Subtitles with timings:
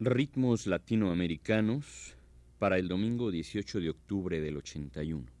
[0.00, 2.14] Ritmos latinoamericanos
[2.60, 5.37] para el domingo 18 de octubre del 81.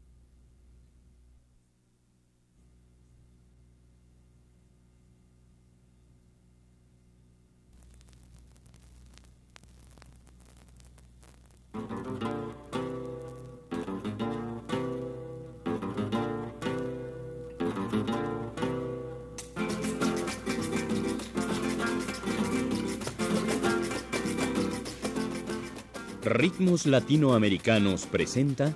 [26.58, 28.74] Ritmos Latinoamericanos presenta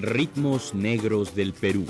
[0.00, 1.86] Ritmos Negros del Perú.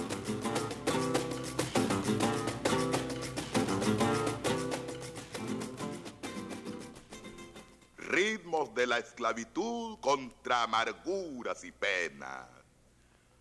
[7.96, 12.46] Ritmos de la esclavitud contra amarguras y penas.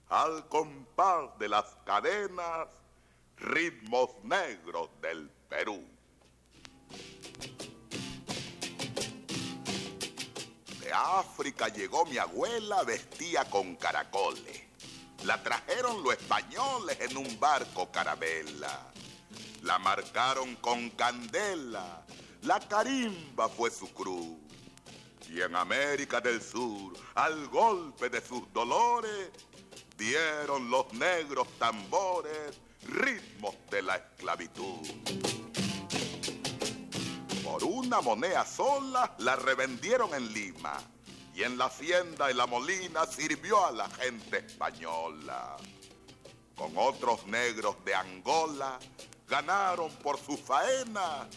[0.08, 2.85] Al compás de las cadenas
[3.38, 5.84] ritmos negros del Perú.
[10.80, 14.64] De África llegó mi abuela vestía con caracoles.
[15.24, 18.92] La trajeron los españoles en un barco carabela.
[19.64, 22.06] La marcaron con candela.
[22.44, 24.38] La carimba fue su cruz.
[25.28, 29.32] Y en América del Sur, al golpe de sus dolores,
[29.98, 34.88] dieron los negros tambores ritmos de la esclavitud.
[37.44, 40.78] Por una moneda sola la revendieron en Lima
[41.34, 45.58] y en la hacienda y la molina sirvió a la gente española.
[46.56, 48.80] Con otros negros de Angola
[49.28, 51.28] ganaron por su faena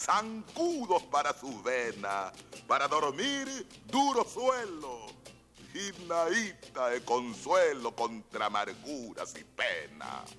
[0.00, 2.32] zancudos para sus venas,
[2.66, 5.06] para dormir duro suelo,
[5.74, 10.30] y naíta de consuelo contra amarguras y penas.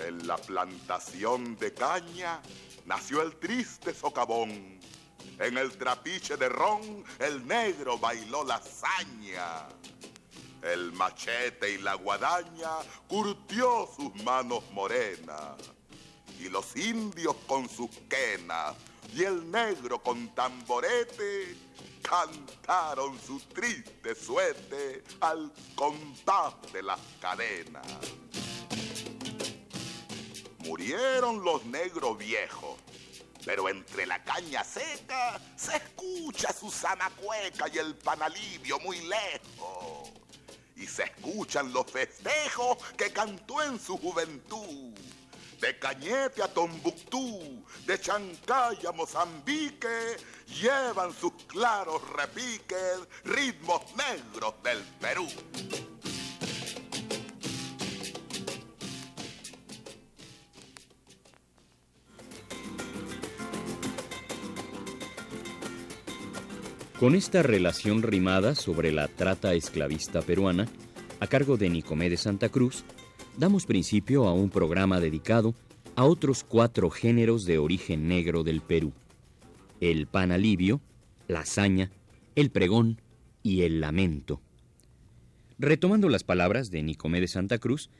[0.00, 2.40] En la plantación de caña
[2.86, 4.78] nació el triste socavón.
[5.38, 9.68] En el trapiche de ron el negro bailó la hazaña.
[10.62, 12.70] El machete y la guadaña
[13.08, 15.56] curtió sus manos morenas.
[16.40, 18.74] Y los indios con sus quenas
[19.14, 21.67] y el negro con tamborete
[22.02, 27.86] cantaron su triste suerte al compás de las cadenas.
[30.58, 32.78] Murieron los negros viejos,
[33.44, 40.10] pero entre la caña seca se escucha su zanacueca y el panalivio muy lejos.
[40.76, 44.94] Y se escuchan los festejos que cantó en su juventud.
[45.60, 54.78] De Cañete a Tombuctú, de Chancay a Mozambique, llevan sus claros repiques ritmos negros del
[55.00, 55.26] Perú.
[67.00, 70.68] Con esta relación rimada sobre la trata esclavista peruana,
[71.20, 72.84] a cargo de Nicomé de Santa Cruz,
[73.38, 75.54] damos principio a un programa dedicado
[75.94, 78.92] a otros cuatro géneros de origen negro del Perú.
[79.80, 80.80] El panalivio,
[81.28, 81.92] la hazaña,
[82.34, 83.00] el pregón
[83.44, 84.40] y el lamento.
[85.56, 87.90] Retomando las palabras de Nicomé de Santa Cruz,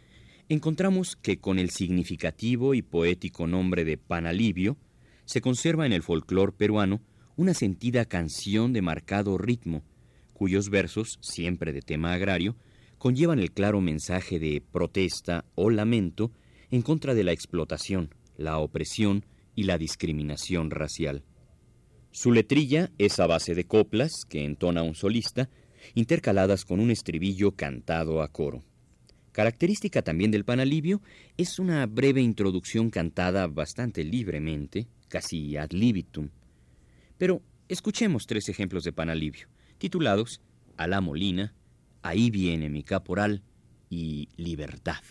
[0.49, 4.77] encontramos que con el significativo y poético nombre de panalivio
[5.25, 7.01] se conserva en el folclore peruano
[7.37, 9.85] una sentida canción de marcado ritmo,
[10.35, 12.57] cuyos versos, siempre de tema agrario,
[12.99, 16.33] conllevan el claro mensaje de protesta o lamento
[16.71, 21.25] en contra de la explotación, la opresión y la discriminación racial.
[22.11, 25.49] Su letrilla es a base de coplas que entona un solista,
[25.95, 28.65] intercaladas con un estribillo cantado a coro.
[29.33, 31.01] Característica también del panalivio
[31.37, 36.31] es una breve introducción cantada bastante libremente, casi ad libitum,
[37.19, 39.49] pero escuchemos tres ejemplos de panalivio,
[39.79, 40.41] titulados
[40.77, 41.55] A la Molina,
[42.09, 43.43] Ahí viene mi caporal
[43.91, 45.03] y Libertad.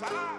[0.00, 0.35] Con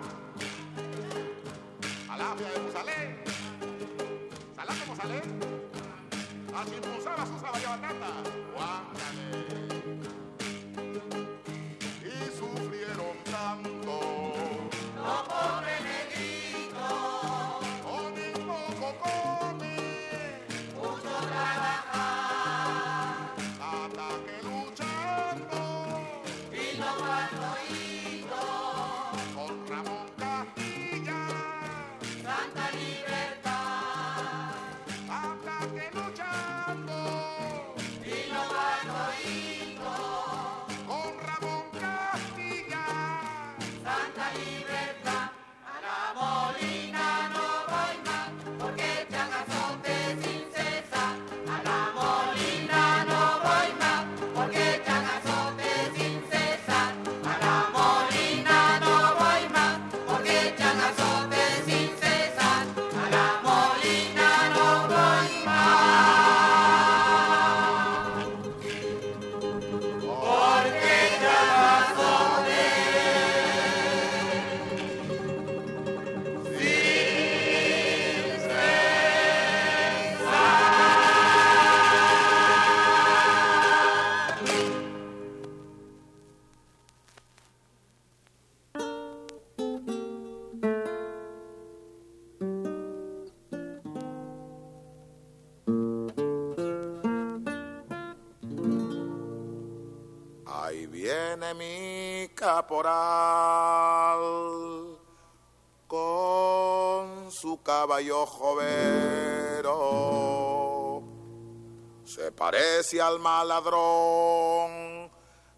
[112.17, 115.07] Se parece al maladrón,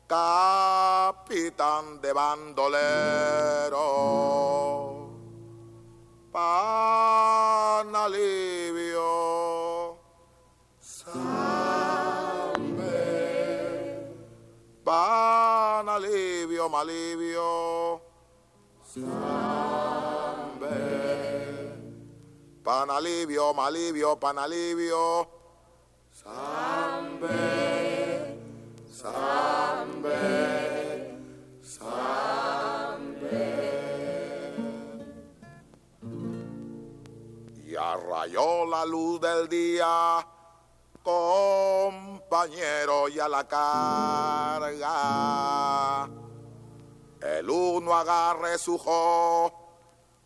[0.06, 3.78] capitán de bandolero.
[6.30, 9.00] Pan alivio.
[10.82, 11.30] Salve.
[14.84, 18.01] Pan alivio, malivio.
[22.62, 25.38] Pan alivio, malivio, pan alivio.
[26.22, 27.28] Sambe,
[28.92, 30.20] sambe,
[31.64, 32.18] sambe.
[37.66, 40.28] Y arrayó la luz del día,
[41.02, 42.28] compañero,
[43.08, 44.90] y a la carga.
[47.22, 49.54] El uno agarre su jo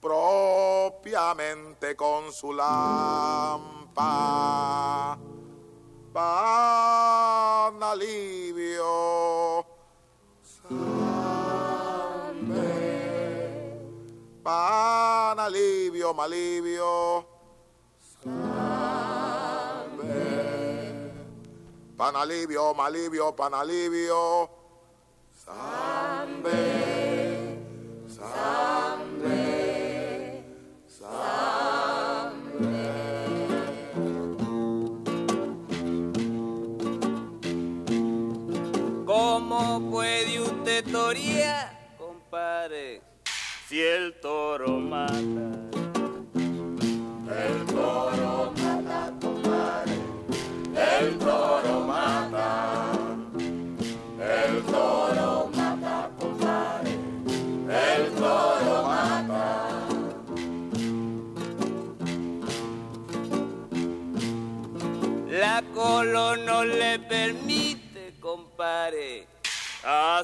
[0.01, 3.83] propiamente con su lámpara.
[6.13, 9.65] Pan alivio.
[10.43, 10.83] Salve.
[14.43, 17.25] Pan alivio, malivio.
[18.21, 18.93] Salve.
[21.97, 24.49] Pan alivio, malivio, pan alivio.
[25.33, 26.61] Salve.
[28.05, 29.12] Salve.
[39.73, 43.01] ¿Cómo puede usted torear, compadre,
[43.67, 45.42] si el toro mata?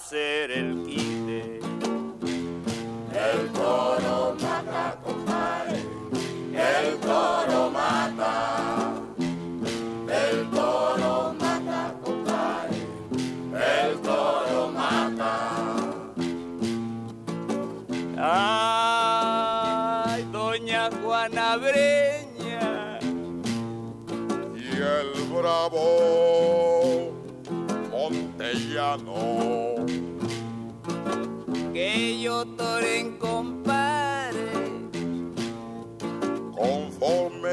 [0.10, 0.79] Hacer el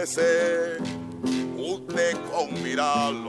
[0.06, 0.78] amanecer,
[1.58, 3.25] usted con mirarlo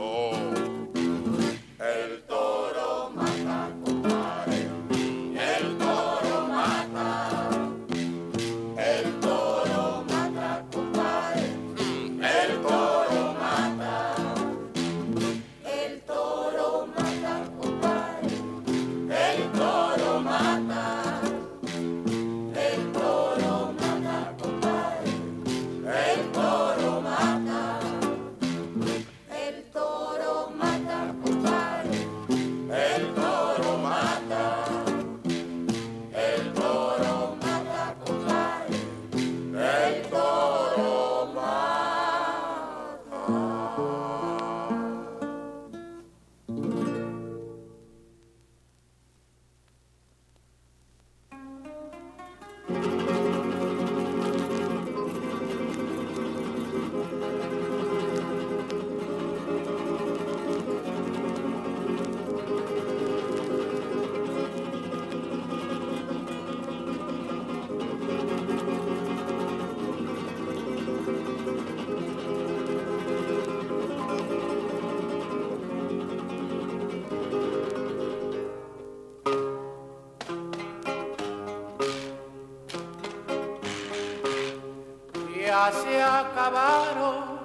[86.48, 87.38] acabaron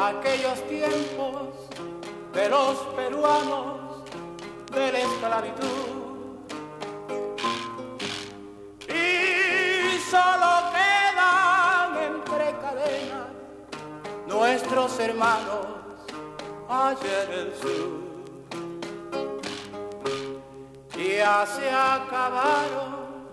[0.00, 1.48] aquellos tiempos
[2.32, 4.02] de los peruanos
[4.72, 5.68] de la esclavitud.
[8.88, 13.28] Y solo quedan entre cadenas
[14.26, 15.66] nuestros hermanos
[16.68, 18.04] allá en el sur.
[20.96, 23.28] Ya se acabaron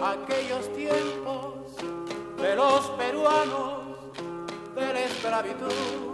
[0.00, 1.54] aquellos tiempos
[2.40, 3.69] de los peruanos
[4.80, 6.09] de la esclavitud.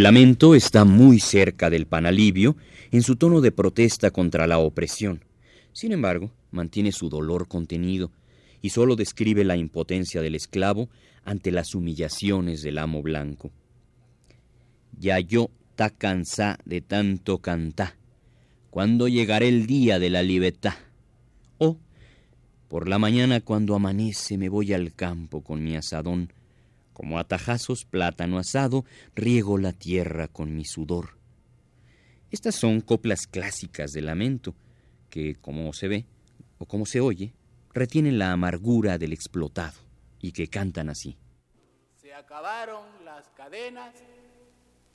[0.00, 2.56] El lamento está muy cerca del panalivio
[2.90, 5.26] en su tono de protesta contra la opresión.
[5.74, 8.10] Sin embargo, mantiene su dolor contenido
[8.62, 10.88] y solo describe la impotencia del esclavo
[11.22, 13.50] ante las humillaciones del amo blanco.
[14.98, 17.98] Ya yo ta cansá de tanto cantá,
[18.70, 20.76] cuando llegará el día de la libertad.
[21.58, 21.76] O,
[22.68, 26.32] por la mañana cuando amanece me voy al campo con mi asadón,
[27.00, 31.16] como atajazos plátano asado, riego la tierra con mi sudor.
[32.30, 34.54] Estas son coplas clásicas de lamento,
[35.08, 36.04] que, como se ve,
[36.58, 37.32] o como se oye,
[37.72, 39.78] retienen la amargura del explotado,
[40.20, 41.16] y que cantan así.
[41.96, 43.94] Se acabaron las cadenas,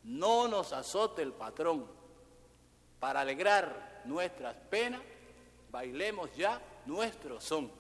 [0.04, 1.88] no nos azote el patrón.
[3.00, 5.02] Para alegrar nuestras penas,
[5.72, 7.72] bailemos ya nuestro son.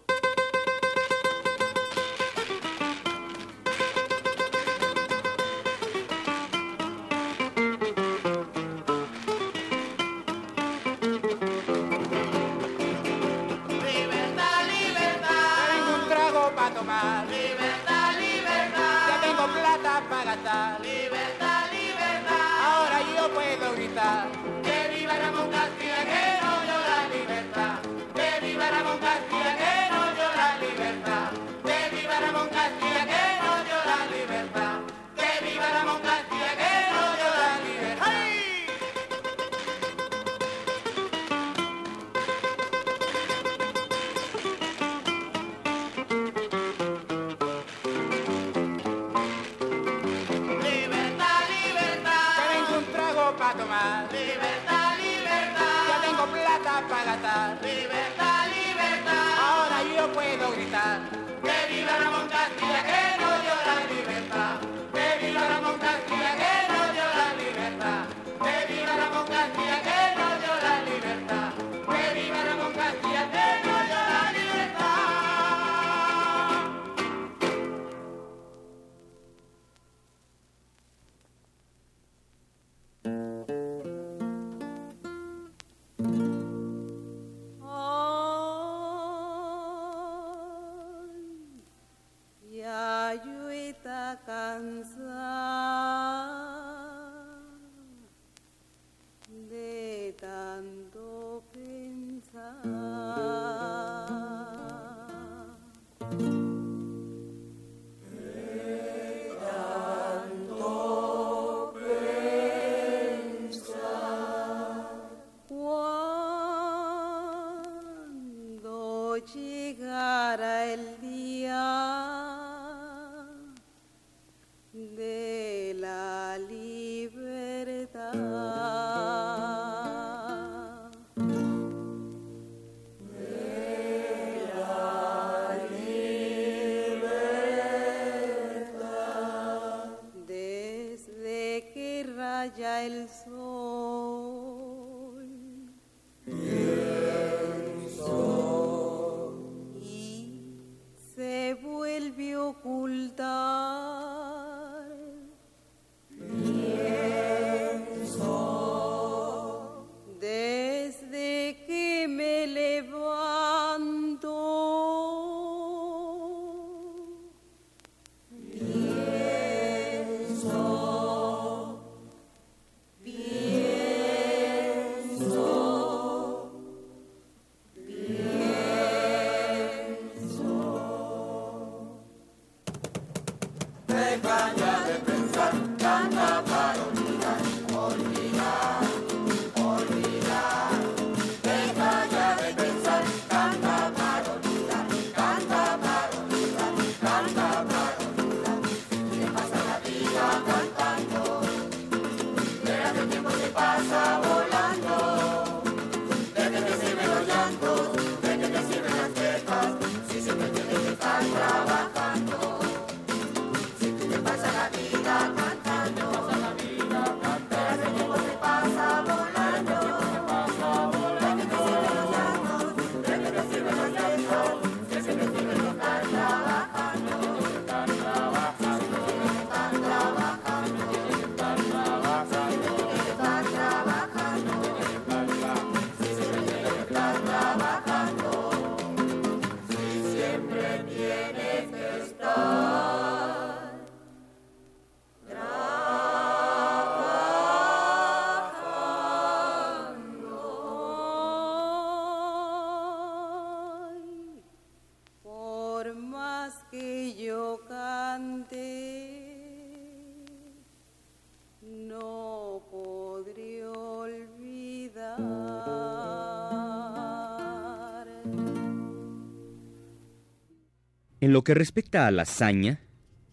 [271.36, 272.80] Lo que respecta a la saña,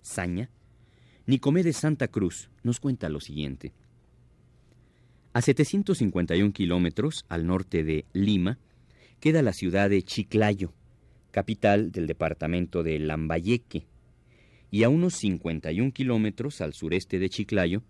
[0.00, 0.50] saña,
[1.26, 3.74] Nicomé de Santa Cruz nos cuenta lo siguiente.
[5.32, 8.58] A 751 kilómetros al norte de Lima
[9.20, 10.72] queda la ciudad de Chiclayo,
[11.30, 13.86] capital del departamento de Lambayeque,
[14.72, 17.84] y a unos 51 kilómetros al sureste de Chiclayo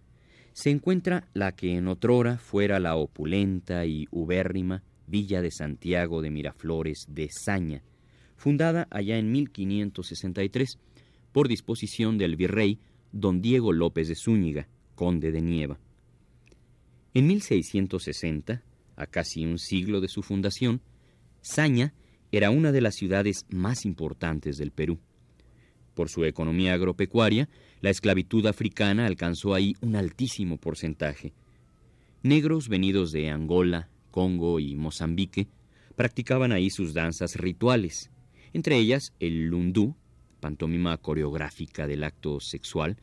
[0.53, 6.29] se encuentra la que en otrora fuera la opulenta y ubérrima Villa de Santiago de
[6.29, 7.83] Miraflores de Saña,
[8.43, 10.77] fundada allá en 1563
[11.31, 12.81] por disposición del virrey
[13.13, 15.79] don Diego López de Zúñiga, conde de Nieva.
[17.15, 18.65] En 1660,
[18.97, 20.81] a casi un siglo de su fundación,
[21.41, 21.95] Saña
[22.33, 24.99] era una de las ciudades más importantes del Perú.
[25.95, 27.49] Por su economía agropecuaria,
[27.81, 31.33] la esclavitud africana alcanzó ahí un altísimo porcentaje.
[32.25, 35.47] Negros venidos de Angola, Congo y Mozambique
[35.95, 38.11] practicaban ahí sus danzas rituales,
[38.53, 39.97] entre ellas el lundú,
[40.41, 42.97] pantomima coreográfica del acto sexual,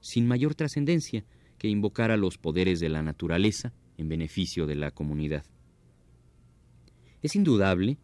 [0.00, 1.24] sin mayor trascendencia
[1.58, 5.44] que invocara los poderes de la naturaleza en beneficio de la comunidad.
[7.22, 7.98] Es indudable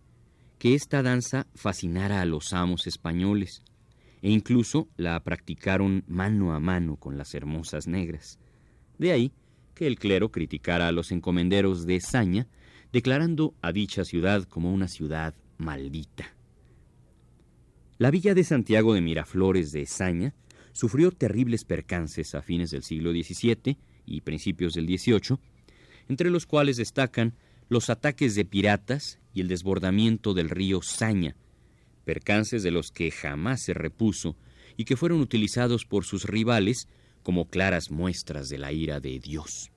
[0.58, 3.62] que esta danza fascinara a los amos españoles,
[4.22, 8.38] e incluso la practicaron mano a mano con las hermosas negras.
[8.98, 9.32] De ahí
[9.74, 12.46] que el clero criticara a los encomenderos de Saña,
[12.92, 16.32] declarando a dicha ciudad como una ciudad maldita.
[18.02, 20.34] La villa de Santiago de Miraflores de Saña
[20.72, 25.38] sufrió terribles percances a fines del siglo XVII y principios del XVIII,
[26.08, 27.36] entre los cuales destacan
[27.68, 31.36] los ataques de piratas y el desbordamiento del río Saña,
[32.04, 34.36] percances de los que jamás se repuso
[34.76, 36.88] y que fueron utilizados por sus rivales
[37.22, 39.70] como claras muestras de la ira de Dios.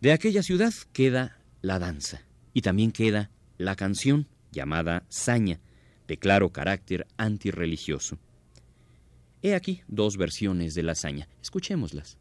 [0.00, 2.22] De aquella ciudad queda la danza
[2.54, 5.60] y también queda la canción llamada Saña,
[6.08, 8.18] de claro carácter antirreligioso.
[9.42, 11.28] He aquí dos versiones de la Saña.
[11.40, 12.18] Escuchémoslas.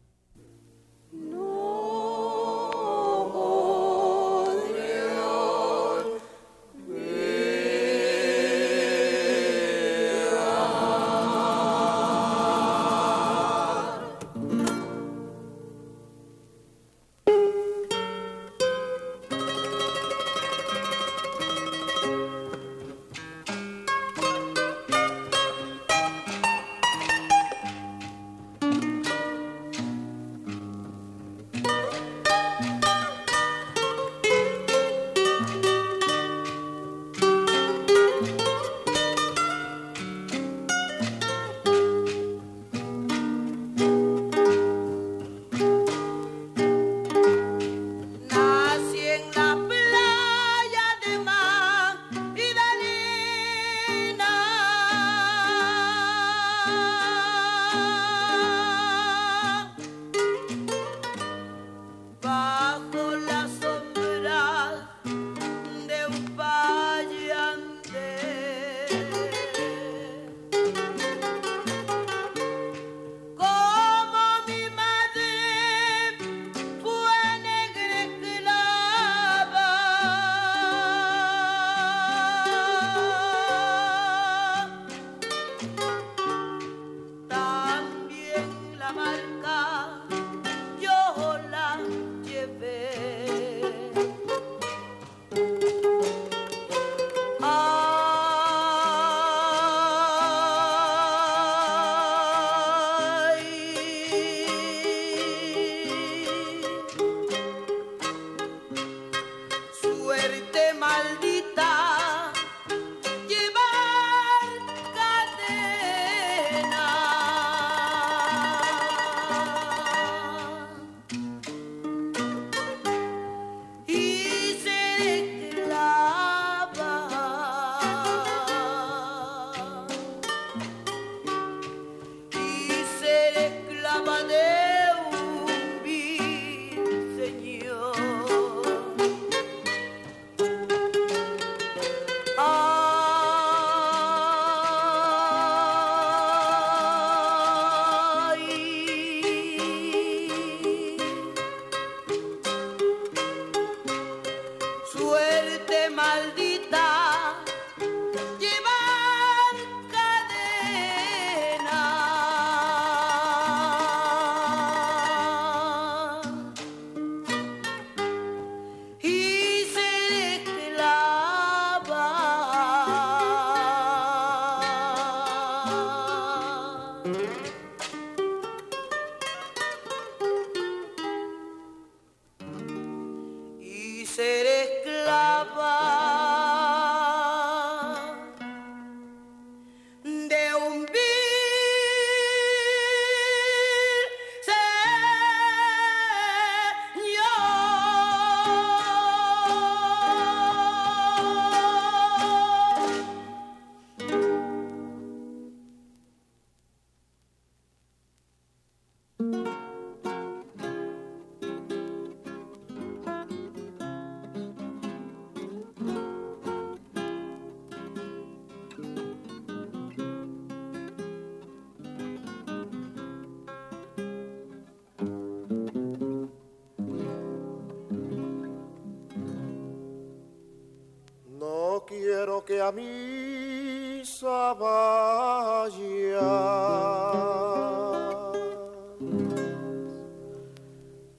[232.45, 236.21] Que a misa vaya,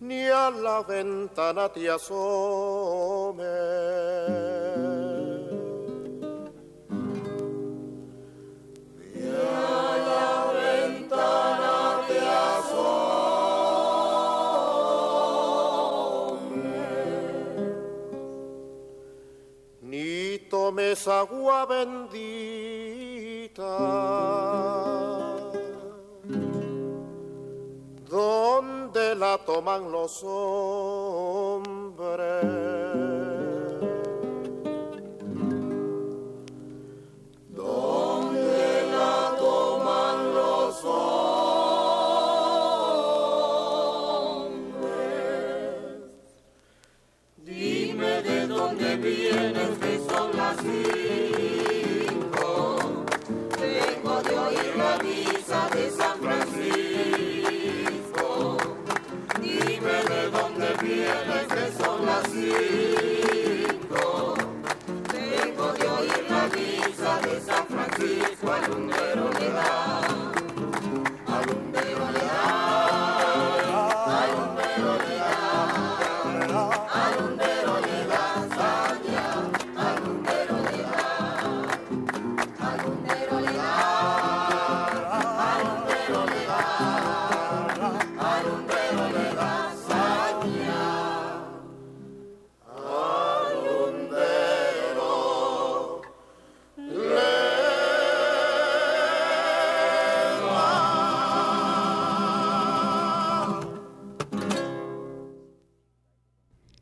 [0.01, 3.49] ni a la ventana te asomes.
[20.99, 22.19] Es agua bendita.
[28.11, 31.79] Donde la toman los hombres.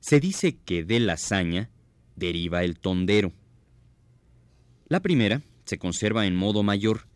[0.06, 1.68] Se dice que de la hazaña
[2.14, 3.32] deriva el tondero.
[4.86, 7.08] La primera se conserva en modo mayor,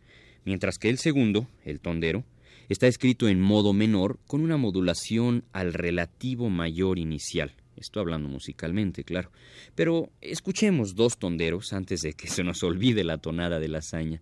[0.43, 2.25] mientras que el segundo, el tondero,
[2.67, 7.55] está escrito en modo menor con una modulación al relativo mayor inicial.
[7.77, 9.31] Estoy hablando musicalmente, claro.
[9.73, 14.21] Pero escuchemos dos tonderos antes de que se nos olvide la tonada de la hazaña.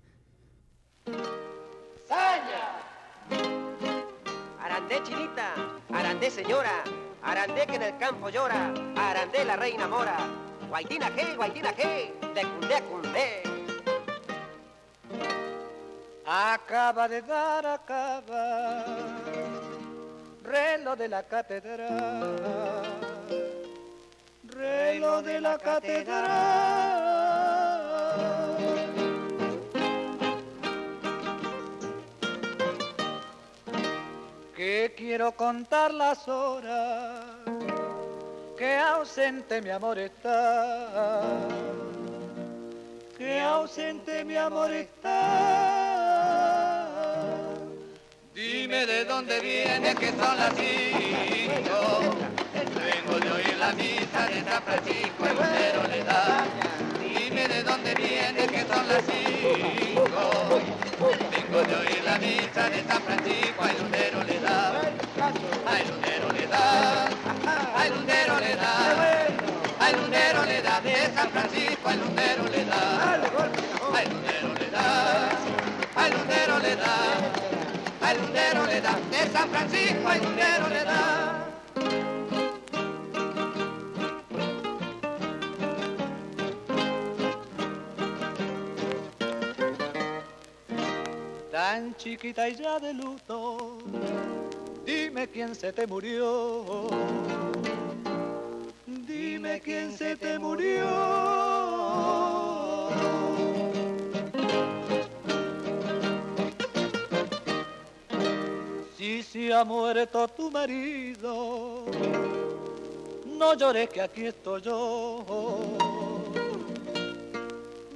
[2.07, 2.83] ¡Saña!
[4.59, 5.55] Arandé chinita,
[5.89, 6.83] arandé señora,
[7.23, 10.17] Arandé que en el campo llora, Arandé la reina mora.
[10.69, 13.43] Guaitina que, guaitina que, de cundé cundé.
[16.25, 18.85] Acaba de dar, acaba,
[20.43, 22.37] reloj de la catedral,
[24.43, 27.28] reloj de la catedral.
[34.95, 37.25] Quiero contar las horas
[38.57, 41.23] que ausente mi amor está,
[43.17, 46.09] que ausente mi amor está.
[48.33, 52.01] Dime de dónde viene que son las cinco,
[52.53, 56.45] vengo de oír la misa de San Francisco, el lucero le da.
[57.01, 59.49] Dime de dónde viene que son las cinco.
[61.31, 64.18] Vengo de oír la misa de San Francisco, al lunero
[67.79, 68.73] al lunero le da,
[69.79, 74.85] al lunero le da, de San Francisco al lunero le da, al le da,
[75.95, 76.11] al
[76.61, 76.95] le da,
[78.01, 78.17] al
[78.67, 80.21] le da, de San Francisco al
[80.69, 81.39] le da.
[91.51, 93.77] tan chiquita y ya de luto,
[94.85, 96.87] dime quién se te murió,
[99.39, 100.85] dime quién se te murió.
[108.97, 111.85] Si se ha muerto tu marido,
[113.25, 115.25] no llores que aquí estoy yo.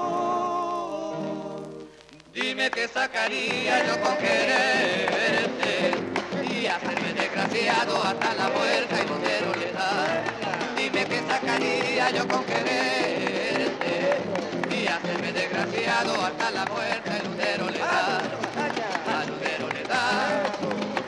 [2.33, 5.64] Dime qué sacaría yo con quererte
[6.65, 10.25] y hacerme desgraciado hasta la puerta y no le da.
[10.75, 14.23] Dime qué sacaría yo con quererte
[14.71, 18.23] y hacerme desgraciado hasta la puerta y Lucero le da.
[19.27, 20.43] Lunero le da,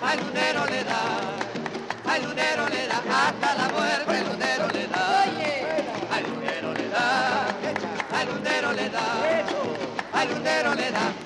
[0.02, 1.02] al lunero le da,
[2.12, 5.22] al lunero le da hasta la puerta el lunero le da.
[6.16, 7.46] Al lunero le da,
[8.26, 9.16] lunero le da
[10.76, 11.25] le da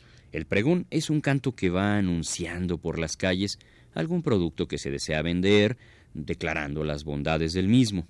[0.31, 3.59] El pregón es un canto que va anunciando por las calles
[3.93, 5.77] algún producto que se desea vender,
[6.13, 8.07] declarando las bondades del mismo.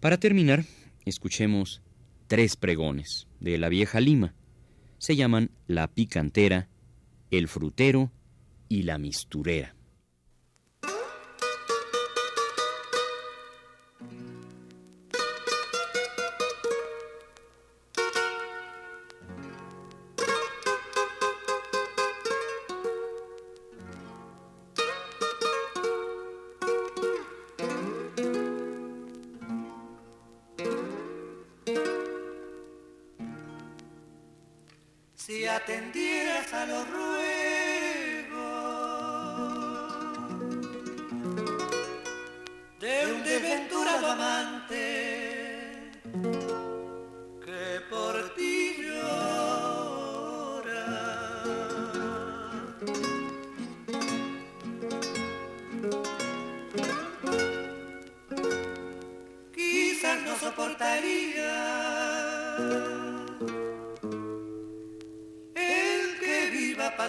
[0.00, 0.64] Para terminar,
[1.04, 1.82] escuchemos
[2.28, 4.34] tres pregones de la vieja Lima.
[4.98, 6.68] Se llaman La Picantera,
[7.30, 8.12] El Frutero
[8.68, 9.74] y La Misturera.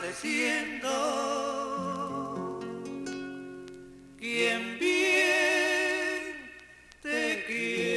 [0.04, 0.90] Padeciendo.
[4.20, 6.52] Quien bien
[7.02, 7.94] te quiere.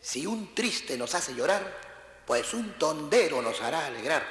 [0.00, 1.62] Si un triste nos hace llorar,
[2.26, 4.24] pues un tondero nos hará alegrar.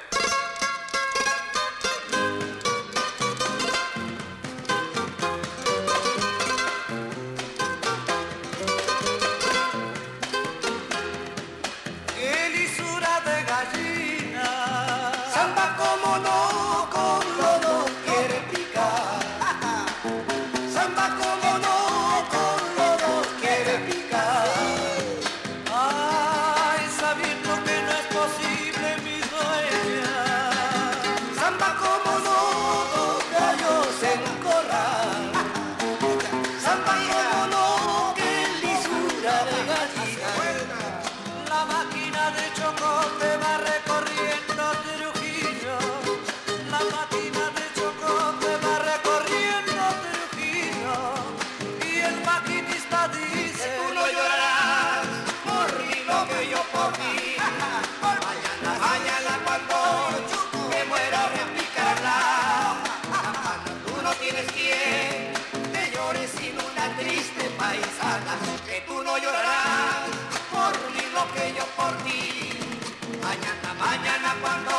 [73.94, 74.72] Mañana, cuando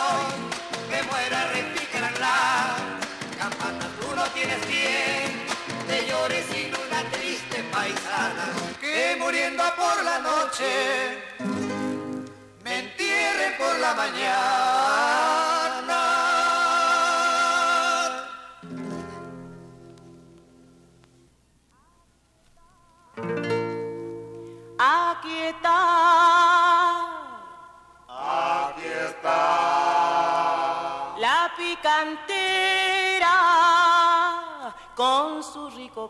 [0.89, 2.35] me muera replicarla.
[3.37, 5.45] Campana, tú no tienes quien
[5.87, 8.45] te llore sin una triste paisana.
[8.81, 11.21] que muriendo por la noche
[12.63, 15.99] me entierren por la mañana.
[24.79, 25.92] Aquí está.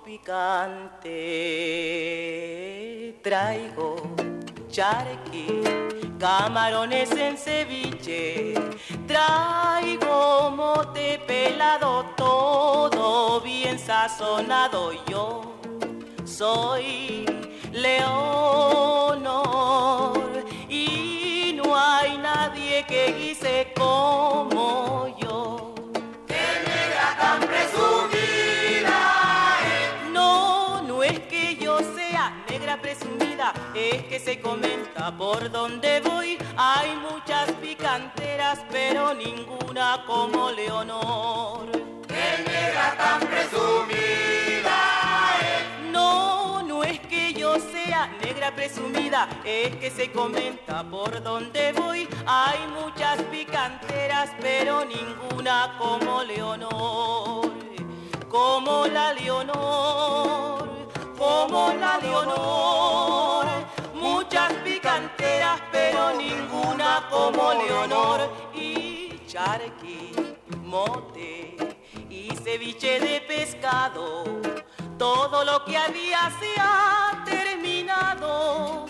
[0.01, 1.11] Picante.
[3.21, 3.95] Traigo
[4.69, 5.61] charqui,
[6.19, 8.53] camarones en ceviche.
[9.07, 14.91] Traigo mote pelado, todo bien sazonado.
[15.07, 15.41] Yo
[16.25, 17.25] soy
[17.71, 19.13] Leonor
[20.69, 24.52] y no hay nadie que guise como
[33.73, 36.37] es que se comenta por donde voy.
[36.55, 41.65] Hay muchas picanteras, pero ninguna como Leonor.
[42.07, 44.79] negra tan presumida
[45.91, 52.07] No, no es que yo sea negra presumida, es que se comenta por donde voy.
[52.25, 57.51] Hay muchas picanteras, pero ninguna como Leonor.
[58.29, 60.62] Como la Leonor,
[61.43, 63.45] como la Leonor.
[63.93, 68.29] Muchas picanteras, pero ninguna como Leonor.
[68.53, 70.11] Y charqui,
[70.63, 71.57] mote
[72.09, 74.23] y ceviche de pescado.
[74.97, 78.85] Todo lo que había se ha terminado.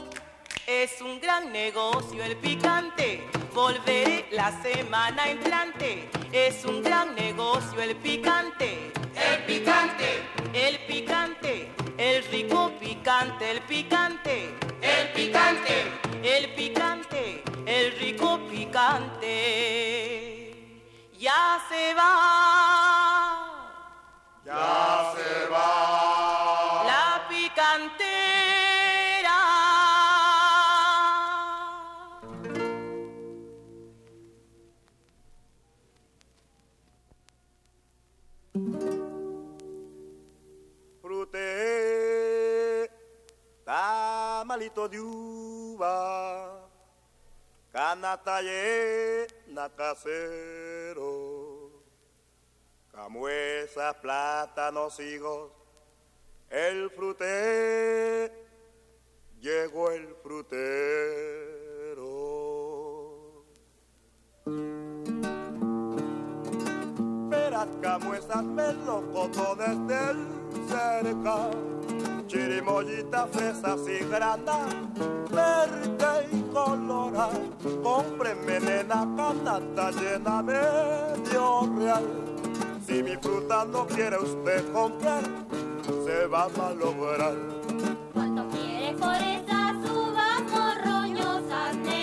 [0.67, 3.27] Es un gran negocio el picante.
[3.53, 6.09] Volveré la semana entrante.
[6.31, 8.91] Es un gran negocio el picante.
[9.15, 10.21] El picante.
[10.53, 11.82] El picante.
[12.03, 13.51] El rico picante.
[13.51, 14.49] El picante.
[14.81, 15.85] El picante.
[16.21, 17.43] El picante.
[17.65, 19.31] El rico picante.
[21.17, 22.11] Ya se va.
[24.43, 26.12] Ya se va.
[44.53, 46.69] Tamalito de uva,
[47.71, 51.71] canasta llena casero,
[52.91, 55.51] camuesas, plátanos, higos,
[56.51, 58.31] el fruté,
[59.41, 60.83] llegó el frutero.
[67.31, 70.27] Peras, camuesas, melocotón desde el
[70.69, 71.49] cerca,
[72.33, 74.65] chirimoyitas, fresas y grana,
[75.29, 77.29] verde y colorada,
[77.83, 82.05] cómpreme nena canasta llena medio real.
[82.87, 85.23] Si mi fruta no quiere usted comprar,
[86.05, 87.35] se va a malograr.
[88.13, 91.93] ¿Cuánto quieres por esas uvas morroñosas?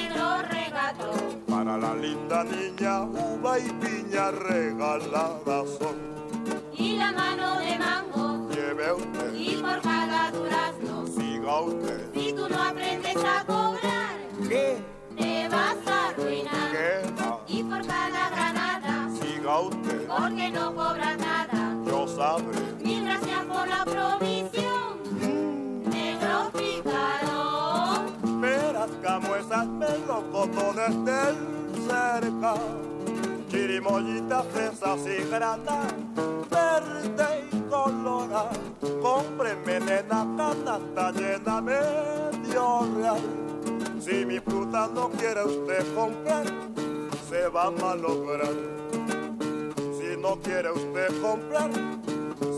[1.81, 5.97] una linda niña, uva y piña regaladas son.
[6.77, 8.30] Y la mano de mango,
[8.95, 12.11] usted, y por cada durazno, siga usted.
[12.15, 14.17] si tú no aprendes a cobrar,
[14.49, 14.79] ¿Qué?
[15.17, 16.71] te vas a arruinar.
[16.73, 17.15] ¿Qué?
[17.21, 21.77] Ah, Y por cada granada, siga usted, porque no cobras nada.
[21.87, 22.59] yo sabré.
[22.83, 28.41] Mil gracias por la provisión, negro pícaro.
[28.41, 31.37] Peras, camuesas, melocotones del
[31.89, 32.55] cerca,
[33.51, 35.93] chirimoyitas, fresas y granas,
[37.91, 38.51] colorada.
[39.03, 43.21] Cómpreme nena canasta llena medio real.
[44.01, 46.47] Si mi fruta no quiere usted comprar,
[47.29, 48.55] se va a malograr.
[49.99, 51.71] Si no quiere usted comprar,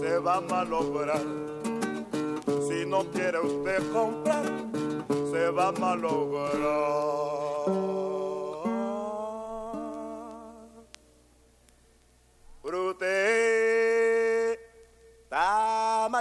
[0.01, 1.23] se va a malograr.
[2.69, 4.45] Si no quiere usted comprar,
[5.31, 7.23] se va a malograr.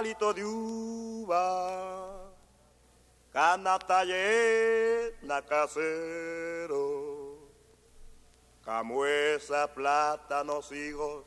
[0.02, 2.30] Tamalito de uva,
[3.32, 7.38] canasta llena casero,
[8.64, 11.24] camuesa, plátanos, higos,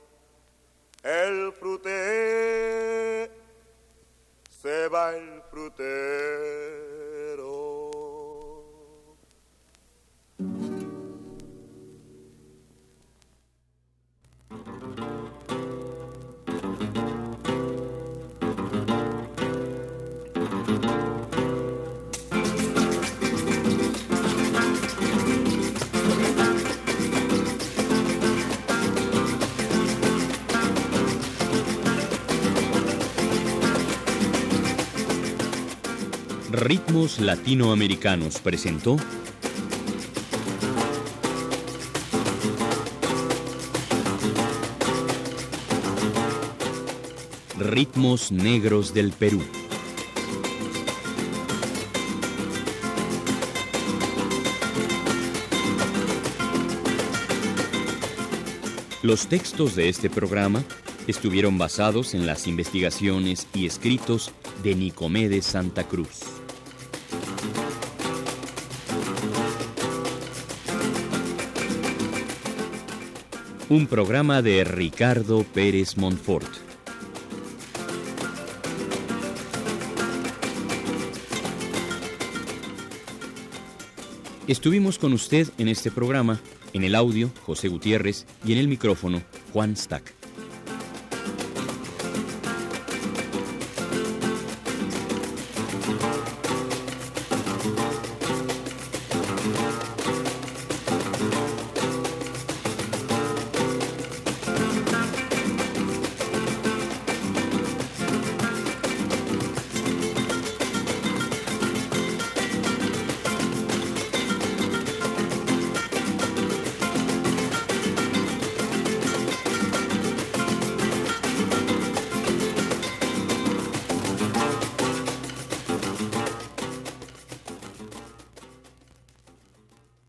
[1.04, 3.32] el frute
[4.50, 6.95] se va el frutero.
[36.66, 38.98] Ritmos Latinoamericanos presentó
[47.60, 49.44] Ritmos Negros del Perú.
[59.04, 60.64] Los textos de este programa
[61.06, 64.32] estuvieron basados en las investigaciones y escritos
[64.64, 66.35] de Nicomedes Santa Cruz.
[73.76, 76.48] Un programa de Ricardo Pérez Montfort.
[84.48, 86.40] Estuvimos con usted en este programa,
[86.72, 89.22] en el audio José Gutiérrez y en el micrófono
[89.52, 90.25] Juan Stack.